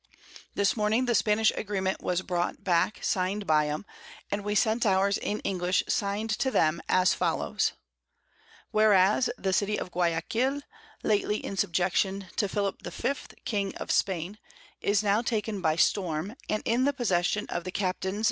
This 0.55 0.75
Morning 0.75 1.05
the 1.05 1.13
Spanish 1.13 1.51
Agreement 1.55 2.01
was 2.01 2.23
brought 2.23 2.63
back 2.63 3.03
sign'd 3.03 3.45
by 3.45 3.67
'em, 3.67 3.85
and 4.31 4.43
we 4.43 4.55
sent 4.55 4.83
ours 4.83 5.15
in 5.15 5.41
English 5.41 5.83
sign'd 5.87 6.31
to 6.39 6.49
them 6.49 6.81
as 6.89 7.13
follows: 7.13 7.73
"Whereas 8.71 9.29
the 9.37 9.53
City 9.53 9.77
of 9.79 9.91
Guiaquil, 9.91 10.61
lately 11.03 11.37
in 11.37 11.55
subjection 11.55 12.29
to 12.37 12.49
Philip 12.49 12.81
V. 12.81 13.13
King 13.45 13.75
of 13.75 13.91
Spain, 13.91 14.39
is 14.81 15.03
now 15.03 15.21
taken 15.21 15.61
by 15.61 15.75
Storm, 15.75 16.35
and 16.49 16.63
in 16.65 16.85
the 16.85 16.93
Possession 16.93 17.45
of 17.49 17.63
the 17.63 17.71
Capts. 17.71 18.07